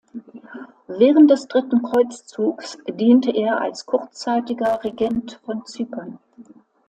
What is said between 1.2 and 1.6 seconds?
des